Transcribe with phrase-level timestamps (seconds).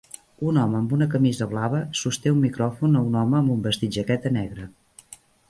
[0.51, 3.95] Un home amb una camisa blava sosté un micròfon a un home amb un vestit
[4.01, 4.69] jaqueta negre.